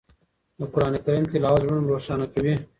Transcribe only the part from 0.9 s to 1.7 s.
کریم تلاوت